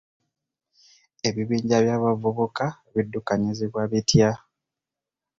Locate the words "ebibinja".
1.27-1.77